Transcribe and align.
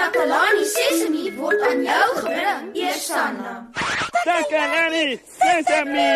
Takalani 0.00 0.64
Sesemi 0.64 1.24
word 1.36 1.60
aan 1.60 1.80
jou 1.84 2.12
gebring, 2.24 2.68
Eersanna. 2.72 3.50
Takalani 4.24 5.20
Sesame. 5.36 6.12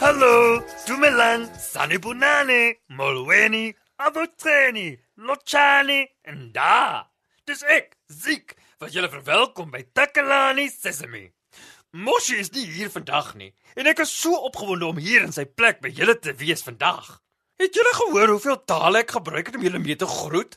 Hallo, 0.00 0.60
Dumelan, 0.86 1.48
Sanibunani, 1.56 2.76
Molweni, 2.92 3.72
Avotreni, 3.96 4.98
Lochani 5.16 6.04
en 6.28 6.52
da. 6.52 7.08
Dis 7.48 7.64
ek, 7.64 7.96
Ziek, 8.12 8.52
wat 8.76 8.92
julle 8.92 9.08
verwelkom 9.08 9.72
by 9.72 9.80
Takalani 9.96 10.68
Sesame. 10.68 11.30
Moshi 11.94 12.40
is 12.42 12.50
nie 12.50 12.64
hier 12.66 12.88
vandag 12.90 13.36
nie 13.38 13.52
en 13.78 13.86
ek 13.86 14.00
is 14.02 14.10
so 14.10 14.34
opgewonde 14.48 14.88
om 14.88 14.96
hier 14.98 15.22
in 15.22 15.34
sy 15.34 15.44
plek 15.46 15.78
by 15.78 15.92
julle 15.94 16.16
te 16.18 16.32
wees 16.40 16.64
vandag. 16.66 17.20
Het 17.62 17.76
julle 17.78 17.92
gehoor 17.94 18.32
hoeveel 18.32 18.56
tale 18.66 19.04
ek 19.04 19.12
gebruik 19.14 19.46
het 19.46 19.54
om 19.54 19.62
julle 19.62 19.78
mee 19.78 19.94
te 19.94 20.08
groet? 20.10 20.56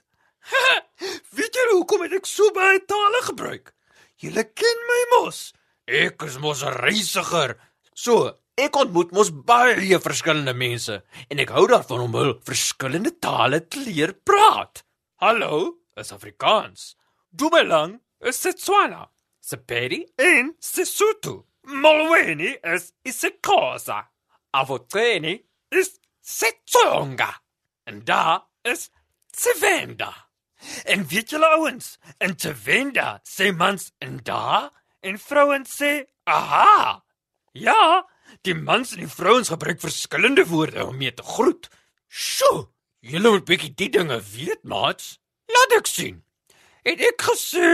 Weet 1.38 1.60
julle 1.60 1.76
hoekom 1.76 2.08
het 2.08 2.16
ek 2.18 2.26
so 2.26 2.50
baie 2.56 2.80
tale 2.90 3.22
gebruik? 3.28 3.70
Julle 4.18 4.48
ken 4.50 4.82
my 4.90 4.98
mos. 5.12 5.52
Ek 5.86 6.26
is 6.26 6.40
mos 6.42 6.64
'n 6.66 6.74
reisiger. 6.74 7.54
So, 7.94 8.34
ek 8.58 8.80
ontmoet 8.82 9.14
mos 9.14 9.30
baie 9.30 10.00
verskillende 10.02 10.56
mense 10.58 11.04
en 11.30 11.44
ek 11.46 11.54
hou 11.54 11.68
daarvan 11.70 12.08
om 12.08 12.18
hul 12.18 12.34
verskillende 12.50 13.14
tale 13.22 13.62
te 13.70 13.84
leer 13.86 14.16
praat. 14.26 14.82
Hallo, 15.22 15.86
is 15.94 16.12
Afrikaans. 16.12 16.96
Dumelang 17.30 18.00
is 18.26 18.42
Setswana. 18.42 19.06
Sepedi 19.48 20.04
en 20.16 20.56
Sesotho. 20.60 21.46
Molweni 21.64 22.58
is 22.64 22.92
isiXhosa. 23.04 24.02
Avotseni 24.52 25.40
is 25.72 26.00
Setsonga. 26.22 27.32
En 27.86 28.04
da 28.04 28.44
is 28.62 28.90
Tsivenda. 29.32 30.12
En 30.84 31.08
weet 31.08 31.30
julle 31.30 31.48
ouens, 31.56 31.96
in 32.20 32.36
Tsivenda 32.36 33.22
sê 33.24 33.54
mans 33.56 33.92
en 34.04 34.20
da 34.24 34.68
en 35.00 35.16
vrouens 35.16 35.72
sê 35.80 35.94
aha. 36.28 37.06
Ja, 37.54 38.04
die 38.44 38.56
mans 38.56 38.92
en 38.92 39.06
die 39.06 39.16
vrouens 39.16 39.54
gebruik 39.54 39.80
verskillende 39.80 40.44
woorde 40.52 40.90
om 40.90 41.00
mee 41.00 41.14
te 41.14 41.24
groet. 41.24 41.72
Sjoe, 42.12 42.68
julle 43.00 43.32
moet 43.32 43.48
bietjie 43.48 43.72
die 43.80 43.94
dinge 43.96 44.20
weet, 44.34 44.68
maats. 44.68 45.22
Laat 45.48 45.80
ek 45.80 45.88
sien. 45.88 46.20
Het 46.84 47.00
ek 47.14 47.28
gesê 47.30 47.72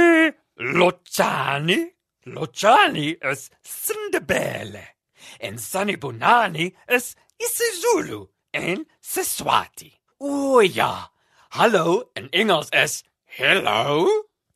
Lochani? 0.60 1.88
Lochani 2.28 3.18
is 3.22 3.50
Sindebele. 3.64 4.86
En 5.40 5.58
Sanibunani 5.58 6.74
is 6.88 7.16
isiZulu 7.40 8.28
en 8.54 8.86
Siswati. 9.02 9.92
O 10.20 10.60
ja. 10.62 11.10
Hallo 11.52 12.10
in 12.16 12.30
Engels 12.32 12.70
is 12.72 13.04
hello. 13.26 14.08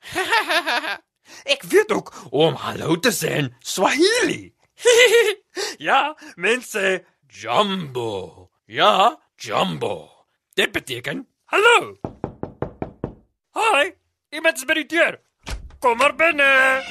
ek 1.53 1.63
weet 1.63 1.91
ook 1.91 2.13
om 2.31 2.55
hallo 2.55 2.99
te 2.99 3.11
in 3.27 3.53
Swahili. 3.59 4.53
ja, 5.87 6.15
mense 6.35 7.05
jumbo. 7.27 8.49
Ja, 8.65 9.19
jumbo. 9.35 10.25
Dit 10.53 10.71
beteken 10.71 11.27
hallo. 11.45 11.97
Hi, 13.53 13.93
iemand 14.29 14.57
is 14.57 14.65
die 14.65 14.85
deur. 14.85 15.26
Kom 15.79 15.97
maar 15.97 16.15
binne. 16.15 16.83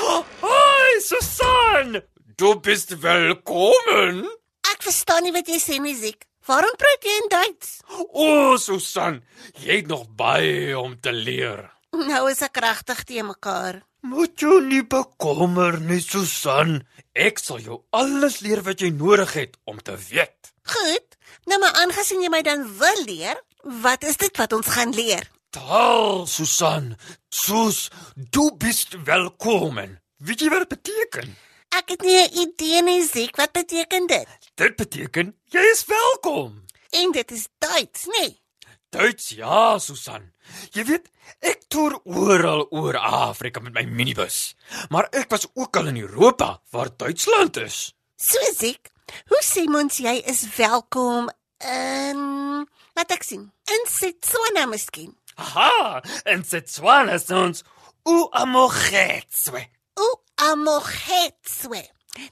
Oh, 0.00 0.24
hi, 0.40 1.00
Susan. 1.00 2.00
Du 2.36 2.54
bist 2.60 2.94
willkommen. 3.02 4.24
Ek 4.72 4.80
verstaan 4.82 5.26
nie 5.26 5.32
wat 5.34 5.50
jy 5.52 5.58
sê 5.60 5.76
nie, 5.82 5.92
Ziek. 5.98 6.24
Waarom 6.48 6.72
praat 6.80 7.04
jy 7.04 7.16
in 7.20 7.28
Duits? 7.32 7.74
O, 7.92 8.06
oh, 8.24 8.54
Susan, 8.60 9.20
jy 9.60 9.82
het 9.82 9.90
nog 9.92 10.06
baie 10.16 10.72
om 10.78 10.96
te 11.00 11.12
leer. 11.12 11.66
Nou 11.94 12.24
is 12.30 12.40
ek 12.44 12.58
regtig 12.64 13.04
te 13.08 13.22
mekaar. 13.24 13.82
Moet 14.08 14.40
jy 14.40 14.56
nie 14.70 14.82
bekommer 14.88 15.78
nie, 15.84 16.00
Susan. 16.04 16.80
Ek 17.12 17.38
sal 17.40 17.60
jou 17.64 17.82
alles 17.92 18.40
leer 18.44 18.64
wat 18.66 18.80
jy 18.80 18.90
nodig 18.96 19.36
het 19.36 19.60
om 19.68 19.78
te 19.84 19.94
weet. 20.08 20.52
Goed. 20.74 21.20
Nou 21.48 21.60
maar 21.60 21.76
aangesien 21.84 22.24
jy 22.24 22.32
my 22.32 22.40
dan 22.44 22.64
wil 22.80 23.04
leer, 23.04 23.36
wat 23.84 24.04
is 24.08 24.16
dit 24.20 24.40
wat 24.40 24.56
ons 24.56 24.72
gaan 24.76 24.96
leer? 24.96 25.28
Taal, 25.54 26.26
Susan. 26.26 26.96
Sus, 27.30 27.88
du 28.14 28.50
bist 28.58 28.96
willkommen. 29.06 30.00
Weet 30.18 30.40
jy 30.42 30.48
wat 30.50 30.64
dit 30.64 30.72
beteken? 30.72 31.36
Ek 31.78 31.92
het 31.94 32.02
nie 32.02 32.16
'n 32.18 32.34
idee 32.42 32.82
nie, 32.82 33.06
Ziek. 33.06 33.36
Wat 33.36 33.52
beteken 33.52 34.06
dit? 34.06 34.26
Dit 34.54 34.74
beteken 34.76 35.36
jy 35.54 35.62
is 35.70 35.84
welkom. 35.86 36.64
En 36.90 37.12
dit 37.12 37.30
is 37.30 37.46
Duits, 37.58 38.06
nee. 38.06 38.42
Duits, 38.90 39.28
ja, 39.28 39.78
Susan. 39.78 40.32
Jy 40.72 40.84
weet, 40.84 41.06
ek 41.38 41.62
toer 41.68 42.00
oral 42.04 42.66
oor 42.70 42.98
Afrika 42.98 43.60
met 43.60 43.72
my 43.72 43.84
minibus. 43.84 44.56
Maar 44.88 45.06
ek 45.10 45.30
was 45.30 45.46
ook 45.54 45.76
al 45.76 45.86
in 45.86 45.96
Europa 45.96 46.62
waar 46.70 46.96
Duitsland 46.96 47.56
is. 47.56 47.94
So 48.16 48.38
Ziek. 48.58 48.90
Hoe 49.26 49.42
sê 49.42 49.70
mens 49.70 49.98
jy 49.98 50.22
is 50.26 50.56
welkom 50.56 51.30
in 51.58 52.66
wat 52.94 53.10
ek 53.10 53.22
sien? 53.22 53.52
In 53.70 53.86
Setswana 53.86 54.66
miskien. 54.66 55.14
Aha, 55.36 56.00
en 56.24 56.44
Setswana 56.44 57.16
sê 57.18 57.34
ons 57.36 57.62
u 58.08 58.16
amogetswe. 58.42 59.62
U 59.98 60.08
amogetswe. 60.50 61.80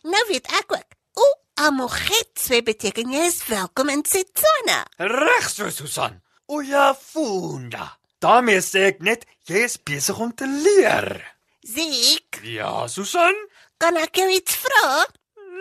Nou 0.02 0.24
weet 0.28 0.46
ek 0.60 0.72
ook. 0.76 0.90
U 1.18 1.26
amogetswe 1.66 2.62
beteken 2.66 3.12
jy 3.12 3.24
is 3.28 3.40
welkom 3.50 3.88
in 3.92 4.04
Setswana. 4.06 4.82
Reg 4.98 5.48
so, 5.50 5.70
Susan. 5.70 6.20
O 6.46 6.60
ja, 6.60 6.92
funda. 6.94 7.96
daarmee 8.22 8.60
sê 8.62 8.84
ek 8.92 9.00
net 9.02 9.24
jy 9.50 9.64
is 9.66 9.76
besig 9.82 10.18
om 10.22 10.30
te 10.34 10.46
leer. 10.46 11.08
Ziek, 11.66 12.38
Ja, 12.42 12.86
Susan? 12.88 13.34
kan 13.78 13.96
ek 13.98 14.14
jou 14.16 14.28
iets 14.30 14.54
vra? 14.62 15.04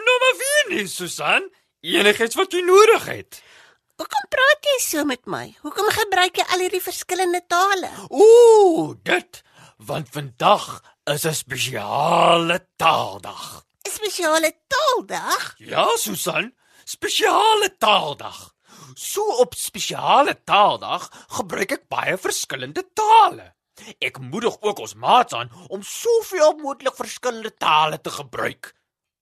Nou 0.05 0.17
maar 0.21 0.35
wie 0.37 0.75
nie, 0.75 0.87
Susan? 0.87 1.47
Enigiets 1.81 2.35
wat 2.37 2.53
jy 2.53 2.61
nodig 2.61 3.05
het. 3.09 3.39
Hoekom 4.01 4.29
praat 4.33 4.65
jy 4.65 4.77
so 4.81 5.01
met 5.05 5.27
my? 5.29 5.43
Hoekom 5.61 5.85
gebruik 5.93 6.39
jy 6.39 6.45
al 6.49 6.63
hierdie 6.63 6.81
verskillende 6.81 7.43
tale? 7.45 7.91
Ooh, 8.09 8.95
dit 9.05 9.43
want 9.77 10.09
vandag 10.09 10.81
is 11.13 11.25
'n 11.29 11.37
spesiale 11.37 12.57
taaldag. 12.81 13.61
'n 13.85 13.93
Spesiale 13.93 14.51
taaldag? 14.73 15.53
Ja, 15.57 15.85
Susan, 15.97 16.49
spesiale 16.83 17.77
taaldag. 17.77 18.55
So 18.95 19.21
op 19.37 19.53
spesiale 19.53 20.33
taaldag 20.43 21.09
gebruik 21.37 21.71
ek 21.71 21.87
baie 21.87 22.17
verskillende 22.17 22.83
tale. 22.93 23.53
Ek 23.99 24.17
moedig 24.17 24.57
ook 24.61 24.79
ons 24.79 24.95
maats 24.95 25.33
aan 25.33 25.51
om 25.69 25.83
soveel 25.83 26.57
moontlik 26.57 26.95
verskillende 26.95 27.53
tale 27.53 28.01
te 28.01 28.09
gebruik. 28.09 28.73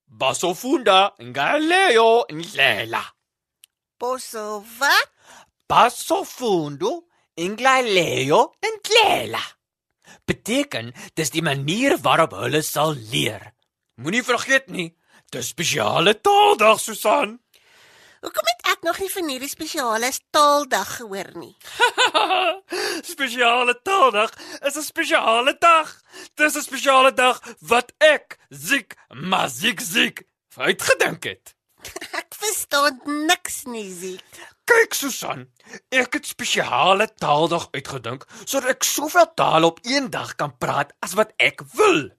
Basofunda, 0.06 1.14
Ngaleo, 1.18 2.24
Nglela. 2.28 3.04
Bosso 3.04 3.19
wat? 4.00 5.12
Basofundo, 5.68 7.08
Nglaleo, 7.36 8.54
Nglela. 8.64 9.42
Beteken 10.26 10.94
dis 11.16 11.30
die 11.30 11.44
manier 11.44 11.98
waarop 12.02 12.32
hulle 12.40 12.62
sal 12.62 12.96
leer. 13.12 13.52
Moenie 14.00 14.24
vergeet 14.24 14.70
nie, 14.72 14.94
dis 15.34 15.52
spesiale 15.52 16.16
taaldag, 16.22 16.80
Susan. 16.80 17.36
Hoekom 18.24 18.48
het 18.52 18.66
ek 18.72 18.82
nog 18.88 18.98
nie 19.00 19.12
van 19.12 19.30
hierdie 19.32 19.52
spesiale 19.52 20.10
taaldag 20.32 20.96
gehoor 20.98 21.30
nie? 21.40 21.54
spesiale 23.12 23.78
taaldag 23.84 24.34
is 24.68 24.76
'n 24.76 24.84
spesiale 24.84 25.56
dag. 25.60 25.94
Dis 26.36 26.56
'n 26.56 26.62
spesiale 26.62 27.14
dag 27.14 27.40
wat 27.60 27.92
ek 27.98 28.40
ziek, 28.50 28.96
maar 29.10 29.50
ziek 29.50 29.80
ziek 29.80 30.24
uitgedink 30.56 31.24
het. 31.24 31.59
Ek 32.20 32.36
verstaan 32.36 33.00
niks 33.28 33.64
nie, 33.70 33.88
Ziek. 33.94 34.40
Kyk 34.70 34.94
Susan, 34.94 35.48
ek 35.90 36.20
het 36.20 36.28
spesiale 36.30 37.08
taaldag 37.18 37.70
uitgedink 37.74 38.28
sodat 38.44 38.76
ek 38.76 38.86
soveel 38.86 39.30
tale 39.40 39.72
op 39.72 39.80
een 39.88 40.10
dag 40.14 40.36
kan 40.38 40.54
praat 40.62 40.94
as 41.06 41.16
wat 41.18 41.34
ek 41.42 41.64
wil. 41.78 42.10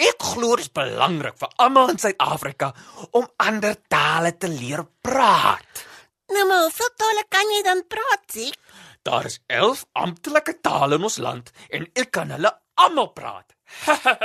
Ek 0.00 0.22
glo 0.32 0.56
dit 0.56 0.64
is 0.64 0.72
belangrik 0.72 1.36
vir 1.38 1.52
almal 1.62 1.92
in 1.92 2.00
Suid-Afrika 2.00 2.72
om 3.18 3.28
ander 3.44 3.76
tale 3.92 4.32
te 4.40 4.48
leer 4.48 4.86
praat. 5.04 5.84
Nou 6.32 6.46
maar, 6.48 6.64
hoeveel 6.64 6.92
tale 6.96 7.24
kan 7.28 7.52
jy 7.52 7.62
dan 7.66 7.82
praat, 7.92 8.24
Ziek? 8.32 8.56
Daar 9.04 9.26
is 9.28 9.40
11 9.46 9.84
amptelike 9.92 10.60
tale 10.64 10.96
in 10.96 11.08
ons 11.08 11.18
land 11.20 11.50
en 11.68 11.88
ek 11.92 12.12
kan 12.14 12.30
hulle 12.32 12.52
almal 12.80 13.10
praat. 13.12 13.52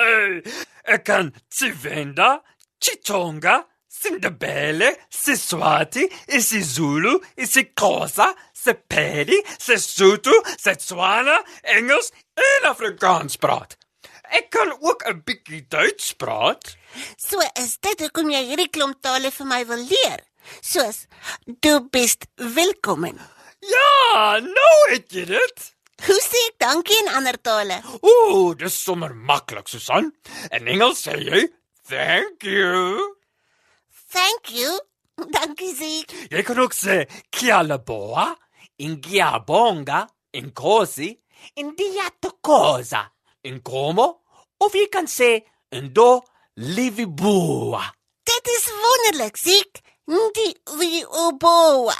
ek 0.95 1.03
kan 1.07 1.33
Tsivenda, 1.49 2.37
Chitonga, 2.79 3.59
Sindebele, 3.97 4.91
Siswati, 5.09 6.05
isiZulu, 6.27 7.15
isiXhosa, 7.37 8.33
Sepedi, 8.53 9.37
Sesotho, 9.57 10.35
Setswana, 10.57 11.39
Engels 11.63 12.11
en 12.37 12.69
Afrikaans 12.69 13.39
praat. 13.41 13.77
Ek 14.29 14.49
kan 14.51 14.71
ook 14.79 15.03
'n 15.07 15.23
bietjie 15.25 15.65
Duits 15.69 16.13
praat. 16.13 16.75
So 17.17 17.39
is 17.55 17.77
dit 17.79 17.99
hoekom 17.99 18.29
jy 18.29 18.43
hierdie 18.45 18.69
klomp 18.69 19.01
tale 19.01 19.31
vir 19.31 19.45
my 19.45 19.65
wil 19.65 19.83
leer. 19.89 20.19
Soos 20.61 21.07
du 21.61 21.79
bist 21.89 22.27
willkommen. 22.35 23.17
Ja, 23.59 24.39
nou 24.39 24.75
het 24.91 25.11
jy 25.11 25.25
dit. 25.25 25.75
Hoe 26.05 26.21
sê 26.21 26.37
ek 26.49 26.59
dankie 26.59 26.97
in 26.99 27.09
ander 27.09 27.41
tale? 27.41 27.81
Ooh, 28.01 28.53
dis 28.55 28.83
sommer 28.83 29.15
maklik, 29.15 29.67
Susan. 29.67 30.13
In 30.51 30.67
Engels 30.67 31.07
sê 31.07 31.17
jy 31.17 31.47
thank 31.89 32.43
you. 32.43 33.16
Thank 34.11 34.51
you. 34.51 34.79
Dankie 35.35 35.73
Ziek. 35.75 36.13
Jy 36.31 36.43
kan 36.45 36.59
ook 36.61 36.75
sê 36.77 37.05
kialaboa, 37.33 38.29
ingiabonga, 38.85 40.03
inkosi, 40.37 41.09
indiatokosa, 41.57 43.01
inkomo, 43.49 44.07
of 44.61 44.75
jy 44.77 44.85
kan 44.93 45.09
sê 45.09 45.31
indo 45.73 46.21
livibua. 46.61 47.83
Dit 48.27 48.53
is 48.53 48.69
wonderlik, 48.83 49.37
Ziek. 49.37 49.81
Die 50.07 50.53
wie 50.79 51.03
oboa. 51.03 51.97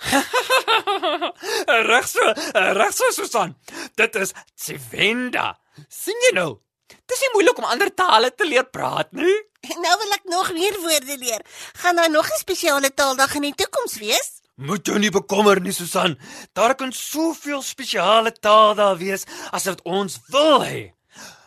reg 1.90 2.06
so, 2.08 2.32
reg 2.54 2.92
so 2.94 3.10
Susan. 3.10 3.56
Dit 3.98 4.14
is 4.16 4.32
Tsivenda. 4.54 5.56
sien 5.88 6.18
jy 6.26 6.32
nou? 6.36 6.60
Dis 7.06 7.20
nie 7.20 7.30
moeilik 7.34 7.58
om 7.58 7.64
ander 7.64 7.94
tale 7.94 8.30
te 8.34 8.46
leer 8.46 8.66
praat 8.70 9.12
nie. 9.12 9.38
Nou 9.84 9.96
wil 10.00 10.12
ek 10.16 10.24
nog 10.24 10.52
meer 10.56 10.76
woorde 10.80 11.16
leer. 11.20 11.42
Gaan 11.82 11.96
daar 11.96 12.10
nog 12.10 12.26
'n 12.26 12.38
spesiale 12.40 12.94
taaldag 12.94 13.34
in 13.34 13.42
die 13.42 13.54
toekoms 13.54 13.98
wees? 13.98 14.40
Moet 14.56 14.86
jou 14.86 14.98
nie 14.98 15.10
bekommer 15.10 15.60
nie, 15.60 15.72
Susan. 15.72 16.18
Daar 16.52 16.74
kan 16.74 16.92
soveel 16.92 17.62
spesiale 17.62 18.32
tale 18.32 18.74
daar 18.74 18.96
wees 18.96 19.24
as 19.50 19.64
wat 19.64 19.82
ons 19.82 20.18
wil 20.28 20.60
hê. 20.62 20.92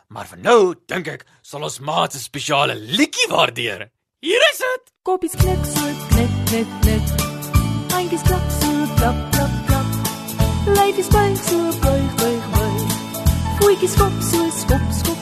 Maar 0.07 0.27
vir 0.27 0.37
nou 0.37 0.75
dink 0.87 1.07
ek 1.07 1.25
sal 1.41 1.63
ons 1.63 1.79
maat 1.79 2.13
se 2.13 2.19
spesiale 2.19 2.75
liedjie 2.75 3.27
waardeer. 3.29 3.89
Hier 4.19 4.41
is 4.51 4.57
dit. 4.57 4.91
Koppies 5.03 5.35
knik 5.35 5.65
so 5.65 5.81
knik 6.09 6.33
knik 6.49 6.67
knik. 6.81 7.07
Handjies 7.93 8.21
klap 8.27 8.45
so 8.59 8.71
klap 8.97 9.17
klap 9.31 9.55
klap. 9.67 9.87
Lyfies 10.77 11.09
buig 11.15 11.37
so 11.37 11.57
buig 11.85 12.15
buig 12.21 12.45
buig. 12.53 12.93
Voetjies 13.59 13.91
skop 13.97 14.21
so 14.31 14.49
skop 14.61 14.85
skop 14.99 15.12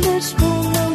Ons 0.00 0.34
kinders 0.34 0.34
wil 0.34 0.89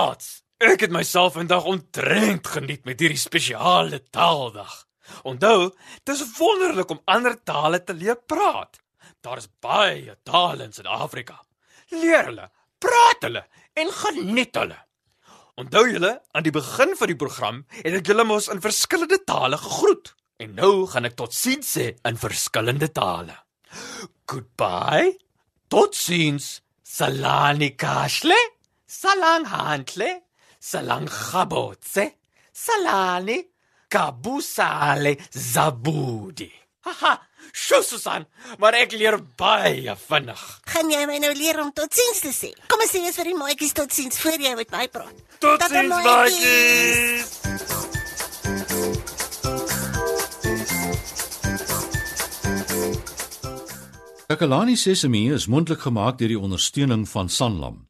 Wel, 0.00 0.08
maat. 0.08 0.26
Ek 0.60 0.80
het 0.84 0.92
myself 0.92 1.34
vandag 1.36 1.64
ontrent 1.68 2.46
geniet 2.54 2.86
met 2.88 3.00
hierdie 3.00 3.20
spesiale 3.20 3.98
taaldag. 4.12 4.86
Onthou, 5.28 5.72
dit 6.04 6.12
is 6.14 6.36
wonderlik 6.38 6.92
om 6.94 7.00
ander 7.04 7.34
tale 7.44 7.82
te 7.84 7.92
leer 7.92 8.16
praat. 8.16 8.78
Daar 9.20 9.40
is 9.40 9.48
baie 9.60 10.14
tale 10.24 10.64
in 10.64 10.72
Suid-Afrika. 10.72 11.36
Leer 11.92 12.30
hulle, 12.30 12.46
praat 12.80 13.26
hulle 13.26 13.42
en 13.76 13.92
geniet 13.98 14.56
hulle. 14.56 14.78
Onthou 15.60 15.84
julle, 15.90 16.14
aan 16.32 16.46
die 16.46 16.54
begin 16.54 16.94
van 16.96 17.10
die 17.12 17.18
program 17.24 17.58
het 17.82 17.98
ek 18.00 18.12
julle 18.12 18.24
mos 18.24 18.48
in 18.52 18.62
verskillende 18.64 19.18
tale 19.28 19.58
gegroet. 19.60 20.14
En 20.40 20.54
nou 20.56 20.86
gaan 20.88 21.08
ek 21.10 21.18
totsiens 21.20 21.74
sê 21.76 21.90
in 22.08 22.20
verskillende 22.20 22.88
tale. 22.88 23.36
Goodbye. 24.24 25.18
Totsiens. 25.68 26.62
Salani 26.80 27.74
kashle. 27.76 28.38
Salang 28.90 29.46
hantle. 29.46 30.22
Salang 30.58 31.06
gabotse. 31.06 32.10
Salani 32.52 33.38
kabusale 33.88 35.16
zabudi. 35.30 36.50
Haha, 36.80 37.20
sjoe 37.52 37.82
Susan, 37.84 38.26
maar 38.58 38.74
ek 38.74 38.92
leer 38.98 39.18
baie 39.38 39.94
vinnig. 40.08 40.42
Gaan 40.72 40.90
jy 40.90 41.04
my 41.06 41.18
nou 41.22 41.32
leer 41.36 41.60
om 41.62 41.70
totsiens 41.76 42.20
te 42.24 42.32
sê? 42.34 42.50
Kom 42.72 42.82
ons 42.82 42.90
sê 42.90 43.02
eens 43.04 43.18
vir 43.20 43.30
die 43.30 43.36
maatjies 43.38 43.76
totsiens 43.76 44.18
voor 44.22 44.38
jy 44.42 44.54
met 44.58 44.70
my 44.74 44.86
praat. 44.88 45.16
Totsiens 45.38 45.92
maatjies. 45.92 46.08
maatjies. 46.08 47.28
Takalani 54.30 54.76
Sesemi 54.78 55.26
is 55.34 55.46
mondelik 55.50 55.82
gemaak 55.82 56.18
deur 56.18 56.30
die 56.30 56.38
ondersteuning 56.38 57.06
van 57.10 57.28
Sanlam. 57.28 57.89